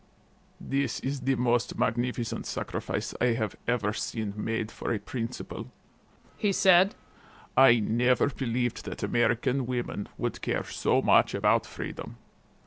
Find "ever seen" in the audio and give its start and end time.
3.67-4.33